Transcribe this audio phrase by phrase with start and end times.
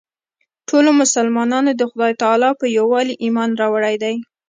[0.69, 4.15] ټولو مسلمانانو د خدای تعلی په یووالي ایمان راوړی دی.